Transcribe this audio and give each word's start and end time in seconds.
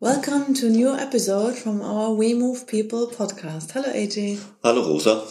Welcome 0.00 0.54
to 0.54 0.68
a 0.68 0.70
new 0.70 0.94
episode 0.96 1.56
from 1.56 1.82
our 1.82 2.12
We 2.14 2.32
Move 2.34 2.66
People 2.66 3.06
podcast. 3.08 3.72
Hello, 3.72 3.92
AJ. 3.92 4.42
Hello, 4.64 4.88
Rosa. 4.88 5.26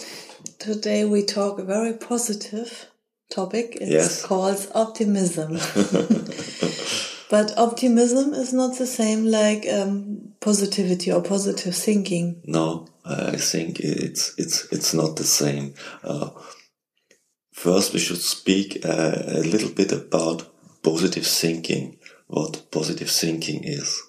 Today 0.59 1.05
we 1.05 1.23
talk 1.25 1.57
a 1.57 1.63
very 1.63 1.93
positive 1.93 2.85
topic. 3.31 3.77
It's 3.81 3.89
Yes. 3.91 4.23
called 4.25 4.67
optimism. 4.75 5.53
but 7.31 7.57
optimism 7.57 8.33
is 8.35 8.53
not 8.53 8.77
the 8.77 8.85
same 8.85 9.25
like 9.25 9.65
um, 9.67 10.33
positivity 10.39 11.11
or 11.11 11.23
positive 11.23 11.75
thinking. 11.75 12.41
No, 12.45 12.87
I 13.03 13.37
think 13.37 13.79
it's 13.79 14.33
it's 14.37 14.67
it's 14.71 14.93
not 14.93 15.15
the 15.15 15.23
same. 15.23 15.73
Uh, 16.03 16.29
first, 17.53 17.93
we 17.93 17.99
should 17.99 18.21
speak 18.21 18.85
uh, 18.85 19.13
a 19.27 19.41
little 19.41 19.69
bit 19.71 19.91
about 19.91 20.47
positive 20.83 21.25
thinking. 21.25 21.97
What 22.27 22.69
positive 22.69 23.09
thinking 23.09 23.63
is. 23.63 23.99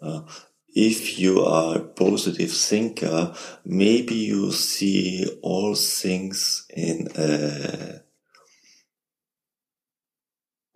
Uh, 0.00 0.22
if 0.68 1.18
you 1.18 1.44
are 1.44 1.76
a 1.76 1.80
positive 1.80 2.52
thinker, 2.52 3.34
maybe 3.64 4.14
you 4.14 4.52
see 4.52 5.26
all 5.42 5.74
things 5.74 6.66
in 6.74 7.08
a 7.16 8.02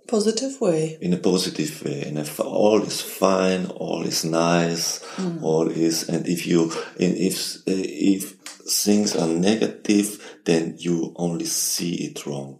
Positive 0.08 0.60
way. 0.60 0.98
in 1.00 1.12
a 1.14 1.16
positive 1.16 1.82
way. 1.84 2.02
And 2.02 2.19
if 2.19 2.38
all 2.41 2.82
is 2.82 3.00
fine 3.00 3.64
all 3.66 4.02
is 4.02 4.24
nice 4.24 5.00
all 5.41 5.70
is 5.70 6.06
and 6.08 6.27
if 6.28 6.47
you 6.47 6.70
and 7.00 7.16
if 7.16 7.56
if 7.66 8.32
things 8.84 9.16
are 9.16 9.28
negative 9.28 10.38
then 10.44 10.75
you 10.78 11.14
only 11.16 11.47
see 11.47 11.94
it 12.10 12.27
wrong. 12.27 12.58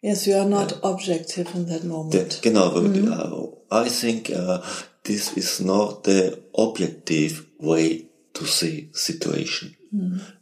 Yes, 0.00 0.26
you 0.26 0.36
are 0.36 0.48
not 0.48 0.72
objective 0.82 1.54
in 1.54 1.66
that 1.66 1.84
moment. 1.84 2.12
that, 2.12 2.40
genau 2.42 2.68
uh, 3.70 3.84
i 3.84 3.88
think 3.88 4.30
uh, 4.30 4.58
this 5.04 5.36
is 5.36 5.60
not 5.60 6.04
the 6.04 6.42
objective 6.56 7.46
way 7.58 8.06
to 8.32 8.46
see 8.46 8.88
situation 8.92 9.76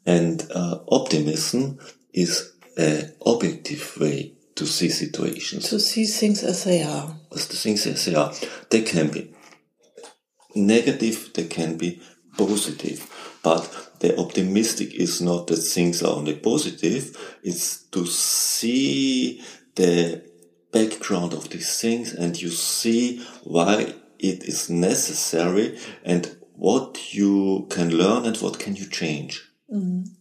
and 0.06 0.46
uh, 0.54 0.78
optimism 0.88 1.78
is 2.12 2.52
a 2.78 3.10
objective 3.26 3.96
way 4.00 4.32
to 4.54 4.66
see 4.66 4.88
situations 4.88 5.68
to 5.68 5.78
see 5.78 6.04
things 6.06 6.42
as 6.42 6.64
they 6.64 6.82
are. 6.82 7.14
as 7.34 7.48
the 7.48 7.56
things 7.56 7.86
as 7.86 8.04
they 8.04 8.14
are. 8.14 8.32
They 8.70 8.82
can 8.82 9.08
be 9.08 9.32
negative, 10.54 11.30
they 11.34 11.44
can 11.44 11.76
be 11.76 12.00
positive. 12.36 13.08
But 13.42 13.98
the 14.00 14.18
optimistic 14.18 14.94
is 14.94 15.20
not 15.20 15.46
that 15.48 15.56
things 15.56 16.02
are 16.02 16.14
only 16.14 16.36
positive, 16.36 17.16
it's 17.42 17.82
to 17.90 18.06
see 18.06 19.42
the 19.74 20.22
background 20.72 21.32
of 21.34 21.48
these 21.50 21.80
things 21.80 22.14
and 22.14 22.40
you 22.40 22.48
see 22.50 23.22
why 23.44 23.94
it 24.22 24.44
is 24.44 24.70
necessary 24.70 25.76
and 26.04 26.36
what 26.54 27.12
you 27.12 27.66
can 27.70 27.90
learn 27.90 28.24
and 28.24 28.36
what 28.38 28.58
can 28.58 28.76
you 28.76 28.86
change. 28.86 29.42
An 29.68 30.14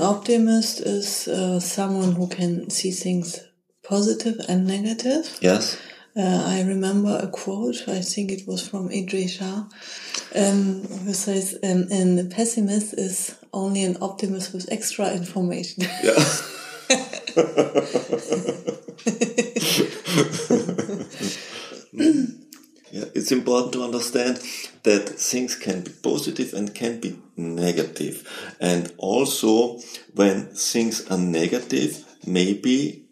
optimist 0.00 0.80
is 0.80 1.26
uh, 1.26 1.58
someone 1.58 2.12
who 2.12 2.28
can 2.28 2.68
see 2.68 2.90
things 2.90 3.40
positive 3.82 4.38
and 4.48 4.66
negative. 4.66 5.38
Yes? 5.40 5.78
Uh, 6.14 6.44
I 6.46 6.62
remember 6.62 7.18
a 7.22 7.28
quote, 7.28 7.88
I 7.88 8.00
think 8.00 8.30
it 8.30 8.46
was 8.46 8.68
from 8.68 8.90
Idries 8.90 9.36
Shah, 9.36 9.64
um, 10.34 10.82
who 10.82 11.14
says, 11.14 11.56
um, 11.62 11.86
and 11.90 12.20
a 12.20 12.24
pessimist 12.24 12.92
is 12.94 13.36
only 13.52 13.84
an 13.84 13.96
optimist 14.02 14.52
with 14.52 14.70
extra 14.70 15.12
information. 15.12 15.84
Yeah, 16.02 16.24
it's 22.92 23.32
important 23.60 23.72
to 23.72 23.84
understand 23.84 24.36
that 24.82 25.08
things 25.08 25.56
can 25.56 25.82
be 25.82 25.90
positive 25.90 26.54
and 26.54 26.74
can 26.74 27.00
be 27.00 27.18
negative. 27.36 28.26
And 28.60 28.92
also, 28.98 29.78
when 30.14 30.46
things 30.46 31.06
are 31.10 31.18
negative, 31.18 32.04
maybe 32.26 33.06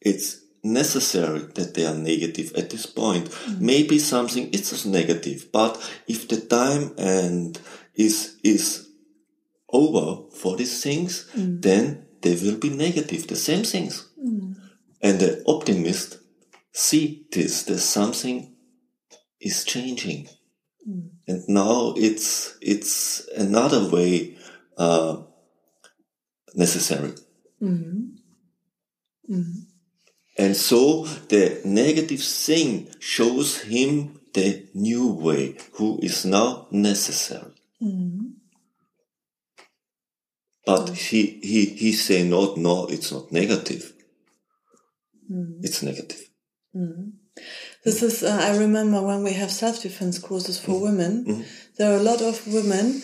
it's 0.00 0.40
necessary 0.62 1.40
that 1.54 1.74
they 1.74 1.86
are 1.86 1.94
negative 1.94 2.52
at 2.56 2.70
this 2.70 2.86
point. 2.86 3.26
Mm-hmm. 3.26 3.66
Maybe 3.66 3.98
something 3.98 4.50
is 4.50 4.70
just 4.70 4.86
negative, 4.86 5.50
but 5.52 5.76
if 6.06 6.28
the 6.28 6.40
time 6.40 6.94
and 6.98 7.58
is 7.94 8.36
is 8.42 8.88
over 9.68 10.30
for 10.30 10.56
these 10.56 10.82
things, 10.82 11.28
mm. 11.36 11.60
then 11.60 12.06
they 12.22 12.34
will 12.34 12.58
be 12.58 12.70
negative, 12.70 13.26
the 13.26 13.36
same 13.36 13.64
things. 13.64 14.08
Mm. 14.18 14.56
And 15.02 15.20
the 15.20 15.42
optimist 15.46 16.18
see 16.72 17.26
this, 17.30 17.64
that 17.64 17.78
something 17.78 18.53
is 19.44 19.64
changing. 19.64 20.28
Mm. 20.88 21.10
And 21.28 21.42
now 21.48 21.94
it's, 21.96 22.56
it's 22.60 23.28
another 23.36 23.88
way, 23.88 24.36
uh, 24.76 25.22
necessary. 26.54 27.12
Mm-hmm. 27.62 28.00
Mm-hmm. 29.30 29.60
And 30.36 30.56
so 30.56 31.04
the 31.04 31.60
negative 31.64 32.22
thing 32.22 32.88
shows 32.98 33.60
him 33.62 34.20
the 34.32 34.66
new 34.74 35.12
way, 35.12 35.56
who 35.74 36.00
is 36.02 36.24
now 36.24 36.66
necessary. 36.70 37.52
Mm-hmm. 37.80 38.26
But 40.66 40.86
mm. 40.86 40.94
he, 40.94 41.40
he, 41.42 41.66
he 41.66 41.92
say 41.92 42.28
not, 42.28 42.56
no, 42.56 42.86
it's 42.86 43.12
not 43.12 43.30
negative. 43.30 43.92
It's 45.62 45.82
negative. 45.82 46.28
Mm-hmm. 46.76 47.10
This 47.84 48.02
is, 48.02 48.22
uh, 48.22 48.38
I 48.40 48.56
remember 48.56 49.02
when 49.02 49.22
we 49.22 49.32
have 49.32 49.50
self-defense 49.50 50.18
courses 50.18 50.58
for 50.58 50.72
mm-hmm. 50.72 50.84
women, 50.84 51.24
mm-hmm. 51.24 51.42
there 51.76 51.92
are 51.92 51.98
a 51.98 52.02
lot 52.02 52.22
of 52.22 52.46
women 52.46 53.02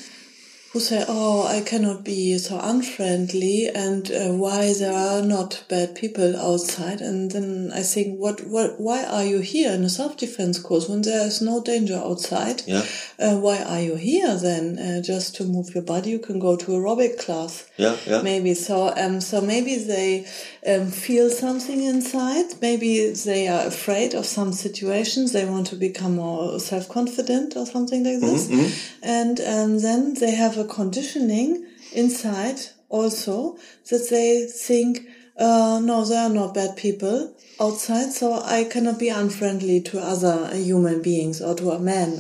who 0.73 0.79
say, 0.79 1.05
oh, 1.09 1.47
I 1.49 1.63
cannot 1.63 2.05
be 2.05 2.39
so 2.39 2.61
unfriendly 2.63 3.69
and 3.75 4.09
uh, 4.13 4.29
why 4.33 4.73
there 4.73 4.93
are 4.93 5.21
not 5.21 5.65
bad 5.69 5.97
people 5.97 6.37
outside. 6.37 7.01
And 7.01 7.31
then 7.33 7.73
I 7.75 7.83
think, 7.83 8.19
what, 8.21 8.47
what, 8.47 8.81
why 8.81 9.03
are 9.05 9.25
you 9.25 9.41
here 9.41 9.73
in 9.73 9.83
a 9.83 9.89
self-defense 9.89 10.61
course 10.61 10.89
when 10.89 11.03
there 11.03 11.27
is 11.27 11.43
no 11.43 11.61
danger 11.61 11.97
outside? 11.97 12.63
Yeah. 12.67 12.85
Uh, 13.19 13.37
why 13.39 13.63
are 13.63 13.81
you 13.81 13.97
here 13.97 14.37
then? 14.37 14.79
Uh, 14.79 15.03
just 15.03 15.35
to 15.37 15.45
move 15.45 15.75
your 15.75 15.83
body, 15.83 16.11
you 16.11 16.21
can 16.21 16.39
go 16.39 16.57
to 16.57 16.67
aerobic 16.67 17.19
class 17.19 17.69
Yeah, 17.77 17.97
yeah. 18.07 18.23
maybe 18.23 18.55
so 18.55 18.93
um 18.97 19.21
so 19.21 19.41
maybe 19.41 19.77
they 19.77 20.27
um, 20.67 20.87
feel 20.91 21.31
something 21.31 21.83
inside 21.83 22.47
maybe 22.61 23.11
they 23.11 23.49
are 23.49 23.67
afraid 23.67 24.15
of 24.15 24.25
some 24.27 24.53
situations 24.53 25.33
they 25.33 25.45
want 25.45 25.67
to 25.69 25.77
become 25.77 26.17
more 26.17 26.59
self-confident 26.61 27.57
or 27.57 27.67
something 27.67 28.05
like 28.05 28.21
this 28.21 28.49
Mm-hmm. 28.49 28.69
and 29.03 29.41
um, 29.41 29.79
then 29.81 30.15
they 30.15 30.31
have 30.33 30.57
a 30.61 30.65
conditioning 30.65 31.67
inside 31.93 32.59
also 32.89 33.57
that 33.91 34.07
they 34.11 34.47
think 34.47 35.01
uh, 35.37 35.81
no 35.83 36.05
there 36.05 36.23
are 36.27 36.35
not 36.41 36.55
bad 36.55 36.77
people 36.77 37.35
outside 37.61 38.11
so 38.13 38.27
i 38.45 38.65
cannot 38.65 38.99
be 38.99 39.09
unfriendly 39.09 39.81
to 39.81 39.99
other 40.01 40.37
human 40.55 41.01
beings 41.03 41.41
or 41.41 41.55
to 41.55 41.71
a 41.71 41.79
man. 41.79 42.11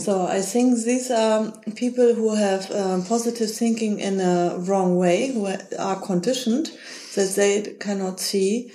So 0.00 0.26
I 0.26 0.40
think 0.40 0.66
these 0.84 1.10
are 1.10 1.52
people 1.76 2.14
who 2.14 2.34
have 2.34 2.70
um, 2.70 3.04
positive 3.04 3.50
thinking 3.50 4.00
in 4.00 4.20
a 4.20 4.56
wrong 4.58 4.96
way, 4.96 5.32
who 5.32 5.46
are 5.78 6.00
conditioned 6.00 6.66
that 7.14 7.34
they 7.36 7.76
cannot 7.78 8.20
see 8.20 8.72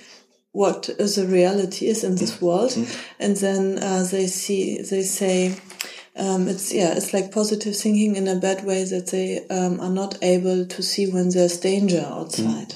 what 0.52 0.82
the 0.98 1.26
reality 1.28 1.86
is 1.86 2.02
in 2.04 2.14
this 2.16 2.40
world, 2.40 2.72
and 3.18 3.36
then 3.36 3.78
uh, 3.78 4.02
they 4.10 4.26
see 4.26 4.80
they 4.82 5.02
say. 5.02 5.54
Um, 6.16 6.48
it's 6.48 6.72
yeah, 6.72 6.92
it's 6.96 7.12
like 7.14 7.32
positive 7.32 7.76
thinking 7.76 8.16
in 8.16 8.26
a 8.28 8.36
bad 8.36 8.64
way 8.64 8.84
that 8.84 9.08
they 9.08 9.46
um, 9.48 9.80
are 9.80 9.90
not 9.90 10.18
able 10.22 10.66
to 10.66 10.82
see 10.82 11.10
when 11.10 11.30
there's 11.30 11.58
danger 11.58 12.04
outside. 12.06 12.74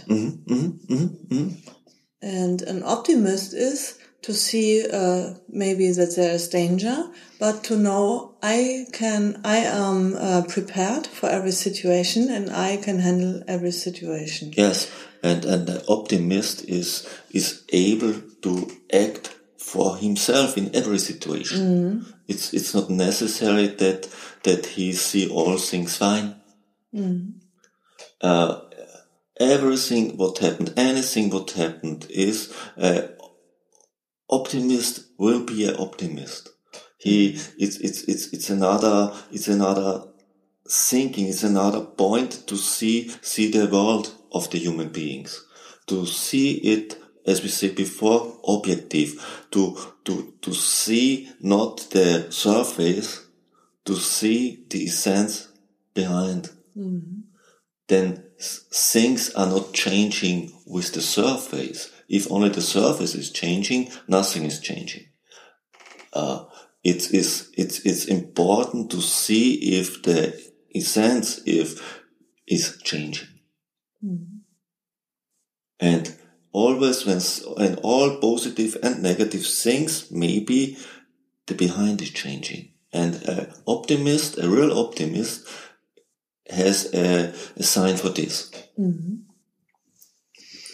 And 2.23 2.63
an 2.63 2.83
optimist 2.85 3.53
is 3.53 3.99
to 4.23 4.33
see 4.33 4.87
uh, 4.91 5.35
maybe 5.51 5.91
that 5.93 6.17
there 6.17 6.33
is 6.33 6.49
danger, 6.49 7.11
but 7.39 7.63
to 7.65 7.77
know 7.77 8.37
I 8.43 8.87
can, 8.93 9.41
I 9.45 9.59
am 9.59 10.17
uh, 10.17 10.43
prepared 10.49 11.07
for 11.07 11.29
every 11.29 11.51
situation 11.51 12.31
and 12.31 12.51
I 12.51 12.79
can 12.79 13.01
handle 13.01 13.43
every 13.47 13.73
situation. 13.73 14.55
Yes, 14.57 14.91
and 15.23 15.45
and 15.45 15.67
the 15.67 15.85
optimist 15.89 16.65
is 16.65 17.07
is 17.31 17.65
able 17.71 18.15
to 18.43 18.71
act 18.93 19.37
for 19.59 19.97
himself 19.97 20.57
in 20.57 20.75
every 20.75 20.99
situation, 20.99 22.07
It's 22.27 22.53
it's 22.55 22.75
not 22.75 22.91
necessary 22.91 23.67
that 23.67 24.09
that 24.43 24.67
he 24.67 24.93
see 24.93 25.29
all 25.29 25.59
things 25.59 25.97
fine. 25.97 26.37
Uh, 28.21 28.61
everything 29.39 30.17
what 30.17 30.39
happened, 30.39 30.73
anything 30.77 31.31
what 31.31 31.51
happened 31.53 32.07
is 32.11 32.53
uh, 32.79 33.03
optimist 34.31 35.07
will 35.19 35.45
be 35.45 35.69
an 35.69 35.77
optimist. 35.79 36.49
He 36.99 37.31
it's 37.59 37.77
it's 37.79 38.03
it's 38.05 38.33
it's 38.33 38.51
another 38.51 39.13
it's 39.31 39.49
another 39.49 40.05
thinking. 40.69 41.29
It's 41.29 41.43
another 41.45 41.83
point 41.83 42.47
to 42.47 42.57
see 42.57 43.11
see 43.21 43.51
the 43.51 43.67
world 43.67 44.15
of 44.33 44.51
the 44.51 44.59
human 44.59 44.89
beings 44.89 45.45
to 45.87 46.07
see 46.07 46.53
it 46.59 46.99
as 47.27 47.43
we 47.43 47.49
said 47.49 47.75
before 47.75 48.39
objective 48.47 49.47
to 49.51 49.77
to 50.05 50.35
to 50.41 50.53
see 50.53 51.31
not 51.41 51.79
the 51.91 52.31
surface 52.31 53.27
to 53.85 53.97
see 53.97 54.65
the 54.69 54.85
essence 54.85 55.49
behind 55.95 56.51
then 57.89 58.25
things 58.39 59.31
are 59.35 59.47
not 59.47 59.73
changing 59.73 60.53
with 60.67 60.93
the 60.93 61.01
surface. 61.01 61.91
If 62.09 62.31
only 62.31 62.49
the 62.49 62.63
surface 62.63 63.15
is 63.15 63.31
changing, 63.31 63.91
nothing 64.09 64.45
is 64.45 64.61
changing. 64.61 65.07
Uh, 66.13 66.45
it 66.83 67.13
is 67.13 67.51
it's 67.57 67.81
it's 67.81 68.05
important 68.07 68.91
to 68.91 69.01
see 69.01 69.79
if 69.79 70.03
the 70.03 70.39
essence 70.75 71.41
if 71.47 72.03
is 72.47 72.79
changing. 72.83 73.29
And 75.81 76.17
always 76.55 77.05
when 77.05 77.21
and 77.59 77.79
all 77.83 78.17
positive 78.17 78.79
and 78.83 79.03
negative 79.03 79.45
things, 79.45 80.11
maybe 80.11 80.79
the 81.47 81.55
behind 81.55 82.01
is 82.01 82.11
changing. 82.11 82.71
And 82.93 83.17
an 83.25 83.53
optimist, 83.67 84.39
a 84.39 84.49
real 84.49 84.79
optimist, 84.79 85.47
has 86.49 86.95
a, 86.95 87.35
a 87.57 87.63
sign 87.63 87.97
for 87.97 88.09
this. 88.11 88.51
Mm-hmm. 88.79 89.15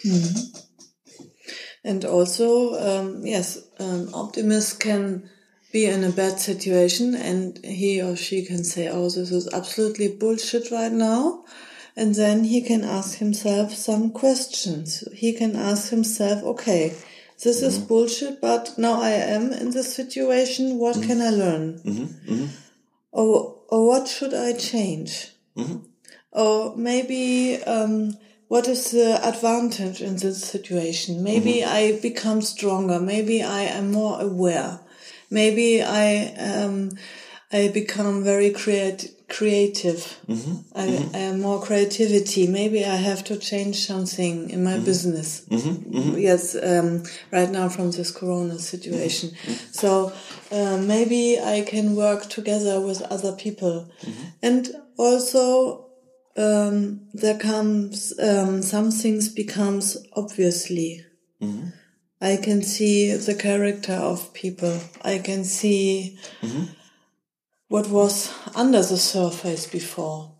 Mm-hmm. 0.05 1.23
And 1.83 2.05
also, 2.05 2.75
um, 2.75 3.25
yes, 3.25 3.57
an 3.79 4.09
optimist 4.13 4.79
can 4.79 5.29
be 5.73 5.85
in 5.87 6.03
a 6.03 6.11
bad 6.11 6.39
situation 6.39 7.15
and 7.15 7.57
he 7.65 8.01
or 8.01 8.15
she 8.15 8.45
can 8.45 8.63
say, 8.63 8.87
oh, 8.87 9.05
this 9.05 9.31
is 9.31 9.51
absolutely 9.51 10.09
bullshit 10.09 10.69
right 10.69 10.91
now. 10.91 11.43
And 11.95 12.15
then 12.15 12.45
he 12.45 12.61
can 12.61 12.83
ask 12.83 13.17
himself 13.17 13.73
some 13.73 14.11
questions. 14.11 15.03
He 15.13 15.33
can 15.33 15.55
ask 15.55 15.89
himself, 15.89 16.43
okay, 16.43 16.95
this 17.43 17.61
is 17.61 17.77
mm-hmm. 17.77 17.87
bullshit, 17.87 18.39
but 18.39 18.77
now 18.77 19.01
I 19.01 19.11
am 19.11 19.51
in 19.51 19.71
this 19.71 19.93
situation. 19.93 20.77
What 20.77 20.95
mm-hmm. 20.95 21.07
can 21.07 21.21
I 21.21 21.29
learn? 21.31 21.79
Mm-hmm. 21.79 22.45
Or, 23.11 23.57
or 23.67 23.87
what 23.87 24.07
should 24.07 24.33
I 24.33 24.53
change? 24.53 25.31
Or 26.31 26.75
maybe, 26.77 27.61
um, 27.63 28.17
what 28.47 28.67
is 28.67 28.91
the 28.91 29.19
advantage 29.27 30.01
in 30.01 30.15
this 30.17 30.43
situation? 30.43 31.23
Maybe 31.23 31.63
I 31.63 31.99
become 31.99 32.41
stronger. 32.41 32.99
Maybe 32.99 33.43
I 33.43 33.61
am 33.61 33.91
more 33.91 34.21
aware. 34.21 34.79
Maybe 35.29 35.81
I, 35.81 36.33
um, 36.37 36.91
I 37.51 37.69
become 37.69 38.23
very 38.23 38.51
creat- 38.51 39.11
creative. 39.31 40.19
Mm-hmm. 40.27 40.55
I, 40.75 40.87
mm-hmm. 40.87 41.15
I 41.15 41.19
am 41.19 41.41
more 41.41 41.61
creativity. 41.61 42.47
Maybe 42.47 42.83
I 42.85 42.95
have 42.95 43.23
to 43.25 43.37
change 43.37 43.77
something 43.87 44.49
in 44.49 44.63
my 44.63 44.73
mm-hmm. 44.73 44.85
business. 44.85 45.45
Yes, 46.19 46.55
um, 46.55 47.03
right 47.31 47.49
now 47.49 47.69
from 47.69 47.91
this 47.91 48.11
Corona 48.11 48.59
situation. 48.59 49.31
So 49.71 50.13
uh, 50.51 50.77
maybe 50.77 51.39
I 51.39 51.61
can 51.61 51.95
work 51.95 52.29
together 52.29 52.79
with 52.81 53.01
other 53.03 53.33
people, 53.33 53.89
and 54.41 54.69
also 54.97 55.87
um, 56.37 57.07
there 57.13 57.39
comes 57.39 58.13
um, 58.19 58.61
some 58.61 58.91
things 58.91 59.29
becomes 59.29 59.97
obviously. 60.13 61.05
I 62.23 62.37
can 62.37 62.61
see 62.61 63.15
the 63.15 63.33
character 63.33 63.93
of 63.93 64.31
people. 64.33 64.79
I 65.01 65.17
can 65.17 65.43
see 65.43 66.19
what 67.71 67.87
was 67.87 68.33
under 68.53 68.81
the 68.83 68.97
surface 68.97 69.65
before. 69.65 70.35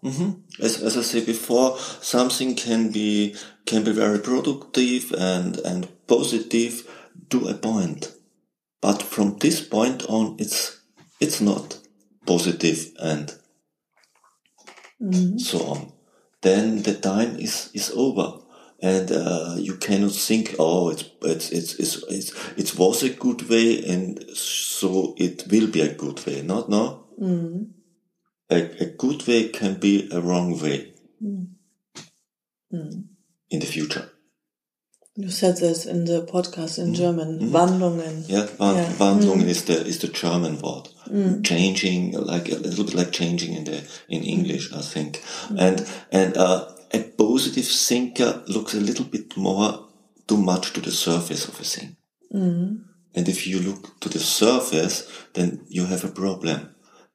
As, 0.60 0.84
as 0.84 0.98
I 0.98 1.02
said 1.02 1.26
before, 1.26 1.78
something 2.02 2.56
can 2.56 2.92
be 2.92 3.38
can 3.66 3.86
be 3.86 3.94
very 3.94 4.20
productive 4.20 5.14
and 5.18 5.58
and 5.60 5.88
positive 6.08 6.86
to 7.30 7.48
a 7.48 7.54
point, 7.54 8.12
but 8.82 9.02
from 9.02 9.38
this 9.38 9.66
point 9.66 10.04
on, 10.10 10.36
it's 10.40 10.82
it's 11.22 11.40
not 11.40 11.80
positive 12.26 12.92
and 13.00 13.34
so 15.40 15.60
on. 15.60 15.94
Then 16.42 16.84
the 16.84 16.96
time 16.96 17.38
is 17.38 17.70
is 17.74 17.92
over, 17.96 18.42
and 18.82 19.10
uh, 19.10 19.56
you 19.58 19.78
cannot 19.78 20.12
think, 20.12 20.56
oh, 20.60 20.90
it's 20.90 21.06
it's 21.22 21.50
it's 21.50 21.74
it's 21.76 22.04
it's 22.10 22.32
it 22.58 22.78
was 22.78 23.04
a 23.04 23.10
good 23.10 23.48
way, 23.50 23.86
and 23.86 24.22
so 24.36 25.16
it 25.18 25.46
will 25.50 25.68
be 25.68 25.80
a 25.80 25.94
good 25.94 26.26
way. 26.26 26.42
Not 26.42 26.68
no. 26.68 26.98
Mm-hmm. 27.22 27.64
A, 28.50 28.84
a 28.84 28.86
good 28.86 29.28
way 29.28 29.50
can 29.50 29.76
be 29.76 30.10
a 30.12 30.20
wrong 30.20 30.60
way 30.60 30.94
mm-hmm. 31.24 33.02
in 33.50 33.60
the 33.60 33.66
future. 33.66 34.10
You 35.16 35.30
said 35.30 35.58
this 35.58 35.86
in 35.86 36.06
the 36.06 36.26
podcast 36.26 36.80
in 36.80 36.86
mm-hmm. 36.86 36.94
German. 36.94 37.40
Wandlungen. 37.52 38.26
Yeah, 38.28 38.48
Wan- 38.58 38.76
Yeah. 38.76 38.94
Wandlung 38.94 39.44
is 39.46 39.66
the 39.66 39.86
is 39.86 40.00
the 40.00 40.08
German 40.08 40.60
word. 40.60 40.90
Mm. 41.08 41.44
Changing, 41.44 42.14
like 42.14 42.50
a 42.50 42.56
little 42.56 42.86
bit 42.86 42.94
like 42.94 43.12
changing 43.12 43.54
in 43.54 43.66
the 43.66 43.84
in 44.08 44.24
English, 44.24 44.72
I 44.74 44.82
think. 44.82 45.22
Mm. 45.50 45.60
And 45.60 45.88
and 46.12 46.38
uh, 46.38 46.72
a 46.94 47.00
positive 47.04 47.68
thinker 47.68 48.44
looks 48.48 48.74
a 48.74 48.80
little 48.80 49.06
bit 49.06 49.36
more 49.38 49.88
too 50.28 50.38
much 50.38 50.72
to 50.74 50.82
the 50.82 50.92
surface 50.92 51.48
of 51.48 51.60
a 51.60 51.64
thing. 51.64 51.98
And 53.14 53.28
if 53.28 53.46
you 53.46 53.60
look 53.60 54.00
to 54.00 54.10
the 54.10 54.20
surface, 54.20 55.08
then 55.34 55.66
you 55.68 55.86
have 55.86 56.06
a 56.06 56.12
problem. 56.12 56.71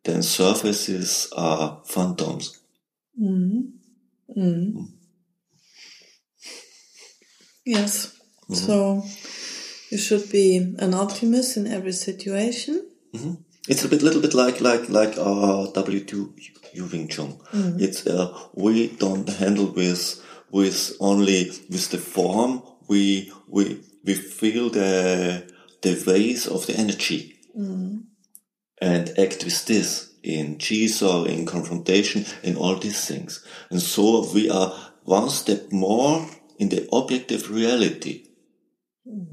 Then 0.07 0.23
surfaces 0.23 1.29
are 1.37 1.83
phantoms. 1.85 2.61
Mm-hmm. 3.21 4.41
Mm-hmm. 4.41 4.83
Yes. 7.65 8.17
Mm-hmm. 8.49 8.55
So 8.55 9.05
you 9.91 9.99
should 9.99 10.31
be 10.31 10.77
an 10.79 10.95
optimist 10.95 11.57
in 11.57 11.67
every 11.67 11.93
situation. 11.93 12.89
It's 13.69 13.85
a 13.85 13.89
bit, 13.89 14.03
little 14.03 14.23
bit 14.23 14.33
like 14.33 14.61
like 14.61 14.89
like 14.89 15.15
uh, 15.19 15.67
W 15.73 16.01
two 16.05 16.35
U 16.75 16.85
Wing 16.85 17.09
Chun. 17.09 17.39
It's 17.81 18.07
uh, 18.07 18.33
we 18.55 18.89
don't 18.89 19.29
handle 19.29 19.73
with 19.73 20.23
with 20.53 20.93
only 21.01 21.51
with 21.69 21.91
the 21.91 21.99
form. 21.99 22.63
We 22.87 23.33
we 23.49 23.83
we 24.05 24.15
feel 24.15 24.71
the 24.71 25.51
the 25.83 26.05
waves 26.07 26.47
of 26.47 26.67
the 26.67 26.79
energy 26.79 27.35
and 28.81 29.09
act 29.19 29.45
with 29.45 29.65
this 29.67 30.13
in 30.23 30.59
Chi 30.59 30.87
Sao 30.87 31.23
or 31.23 31.29
in 31.29 31.47
confrontation 31.47 32.25
in 32.43 32.57
all 32.57 32.77
these 32.77 33.07
things. 33.07 33.45
And 33.71 33.81
so 33.81 34.31
we 34.33 34.51
are 34.51 34.73
one 35.05 35.31
step 35.31 35.71
more 35.73 36.29
in 36.59 36.69
the 36.69 36.89
objective 36.93 37.51
reality. 37.51 38.27
Hmm. 39.09 39.25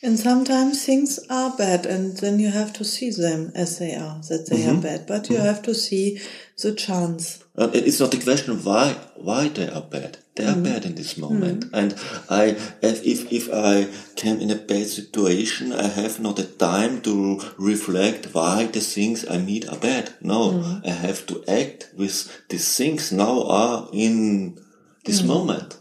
And 0.00 0.16
sometimes 0.18 0.84
things 0.84 1.18
are 1.28 1.56
bad, 1.56 1.84
and 1.84 2.16
then 2.18 2.38
you 2.38 2.50
have 2.50 2.72
to 2.74 2.84
see 2.84 3.10
them 3.10 3.50
as 3.56 3.78
they 3.78 3.94
are, 3.94 4.20
that 4.28 4.46
they 4.48 4.64
are 4.64 4.74
mhm. 4.74 4.82
bad. 4.82 5.06
But 5.08 5.28
you 5.28 5.38
mhm. 5.38 5.44
have 5.44 5.62
to 5.62 5.74
see 5.74 6.20
the 6.62 6.72
chance. 6.72 7.40
It- 7.56 7.86
it's 7.88 7.98
not 7.98 8.12
the 8.12 8.18
question 8.18 8.62
why 8.62 8.96
why 9.16 9.48
they 9.48 9.68
are 9.68 9.82
bad. 9.82 10.18
They 10.36 10.46
are 10.46 10.54
mm. 10.54 10.62
bad 10.62 10.84
in 10.84 10.94
this 10.94 11.14
mm. 11.14 11.22
moment. 11.22 11.64
And 11.72 11.96
I 12.30 12.56
if 12.80 13.04
if 13.04 13.32
if 13.32 13.48
I 13.52 13.88
came 14.14 14.38
in 14.40 14.52
a 14.52 14.54
bad 14.54 14.86
situation, 14.86 15.72
I 15.72 15.88
have 15.88 16.20
not 16.20 16.36
the 16.36 16.44
time 16.44 17.00
to 17.02 17.40
reflect 17.58 18.32
why 18.32 18.66
the 18.66 18.80
things 18.80 19.24
I 19.28 19.38
meet 19.38 19.68
are 19.68 19.78
bad. 19.78 20.14
No, 20.20 20.40
mm. 20.52 20.86
I 20.86 20.92
have 20.92 21.26
to 21.26 21.42
act 21.48 21.90
with 21.96 22.16
the 22.48 22.58
things 22.58 23.10
now 23.10 23.42
are 23.42 23.88
in 23.92 24.58
this 25.04 25.22
moment. 25.24 25.78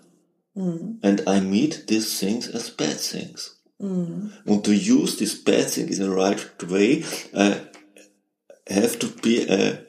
And 1.04 1.22
I 1.28 1.40
meet 1.40 1.86
these 1.86 2.20
things 2.20 2.48
as 2.48 2.72
bad 2.72 3.00
things. 3.00 3.57
Mm. 3.82 4.32
And 4.46 4.64
to 4.66 4.74
use 4.74 5.18
this 5.18 5.36
bad 5.36 5.70
thing 5.70 5.90
in 5.90 6.00
the 6.00 6.10
right 6.10 6.64
way, 6.64 7.04
I 7.36 7.62
have 8.68 8.98
to 9.00 9.08
be 9.08 9.48
a 9.48 9.86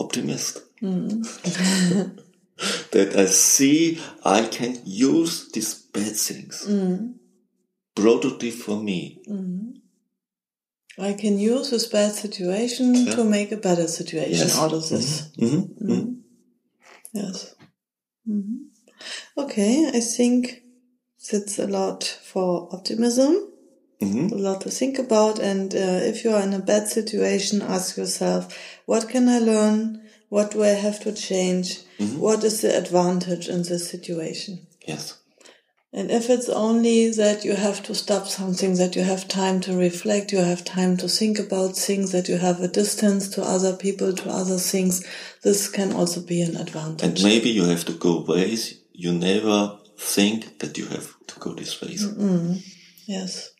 optimist. 0.00 0.62
Mm. 0.82 1.22
that 2.92 3.14
I 3.16 3.26
see 3.26 4.00
I 4.24 4.46
can 4.46 4.80
use 4.84 5.50
these 5.52 5.74
bad 5.74 6.16
things. 6.16 6.66
Mm. 6.66 7.14
Productive 7.94 8.54
for 8.54 8.76
me. 8.82 9.20
I 10.98 11.12
can 11.12 11.38
use 11.38 11.70
this 11.70 11.86
bad 11.86 12.12
situation 12.12 13.06
to 13.06 13.24
make 13.24 13.52
a 13.52 13.56
better 13.58 13.86
situation 13.86 14.48
Yes. 14.48 14.58
out 14.58 14.72
of 14.72 14.88
this. 14.88 15.30
hmm 15.38 16.14
Yes. 17.12 17.54
Mhm. 18.26 18.70
Okay, 19.36 19.90
I 19.94 20.00
think 20.00 20.62
that's 21.26 21.58
a 21.58 21.66
lot 21.66 22.04
for 22.04 22.68
optimism. 22.72 23.52
Mm-hmm. 24.00 24.34
A 24.34 24.36
lot 24.36 24.60
to 24.62 24.70
think 24.70 24.98
about. 24.98 25.38
And 25.38 25.74
uh, 25.74 25.78
if 25.78 26.24
you 26.24 26.30
are 26.30 26.42
in 26.42 26.52
a 26.52 26.58
bad 26.58 26.88
situation, 26.88 27.62
ask 27.62 27.96
yourself, 27.96 28.56
what 28.84 29.08
can 29.08 29.28
I 29.28 29.38
learn? 29.38 30.02
What 30.28 30.50
do 30.50 30.62
I 30.62 30.68
have 30.68 31.00
to 31.00 31.12
change? 31.12 31.80
Mm-hmm. 31.98 32.18
What 32.18 32.44
is 32.44 32.60
the 32.60 32.76
advantage 32.76 33.48
in 33.48 33.62
this 33.62 33.90
situation? 33.90 34.66
Yes. 34.86 35.18
And 35.92 36.10
if 36.10 36.28
it's 36.28 36.50
only 36.50 37.10
that 37.12 37.42
you 37.42 37.54
have 37.54 37.82
to 37.84 37.94
stop 37.94 38.26
something, 38.26 38.74
that 38.74 38.96
you 38.96 39.02
have 39.02 39.28
time 39.28 39.60
to 39.62 39.74
reflect, 39.74 40.30
you 40.30 40.38
have 40.38 40.62
time 40.62 40.98
to 40.98 41.08
think 41.08 41.38
about 41.38 41.74
things, 41.74 42.12
that 42.12 42.28
you 42.28 42.36
have 42.36 42.60
a 42.60 42.68
distance 42.68 43.30
to 43.30 43.42
other 43.42 43.74
people, 43.74 44.12
to 44.12 44.28
other 44.28 44.58
things, 44.58 45.06
this 45.42 45.70
can 45.70 45.94
also 45.94 46.20
be 46.20 46.42
an 46.42 46.56
advantage. 46.56 47.02
And 47.02 47.22
maybe 47.22 47.48
you 47.48 47.64
have 47.64 47.86
to 47.86 47.92
go 47.92 48.20
ways 48.28 48.78
you 48.92 49.12
never 49.14 49.78
think 49.98 50.58
that 50.60 50.76
you 50.78 50.86
have 50.86 51.14
to 51.26 51.40
go 51.40 51.54
this 51.54 51.80
ways. 51.80 52.04
Yes. 53.06 53.50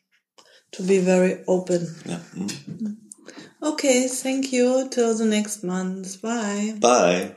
To 0.73 0.83
be 0.83 0.99
very 0.99 1.45
open. 1.47 1.87
Yeah. 2.05 2.21
Mm. 2.35 2.97
Okay, 3.63 4.09
thank 4.09 4.53
you. 4.53 4.89
Till 4.91 5.17
the 5.17 5.25
next 5.25 5.65
month. 5.65 6.21
Bye. 6.21 6.75
Bye. 6.79 7.35